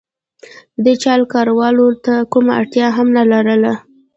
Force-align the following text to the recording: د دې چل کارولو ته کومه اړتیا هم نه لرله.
د 0.83 0.83
دې 0.85 0.93
چل 1.03 1.21
کارولو 1.33 1.87
ته 2.05 2.13
کومه 2.31 2.51
اړتیا 2.59 2.87
هم 2.97 3.07
نه 3.17 3.23
لرله. 3.31 3.73